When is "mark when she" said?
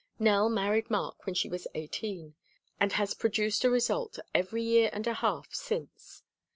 0.89-1.47